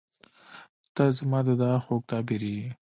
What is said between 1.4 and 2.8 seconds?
د دعا خوږ تعبیر یې.